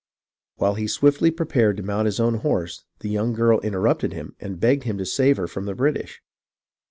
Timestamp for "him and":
4.13-4.59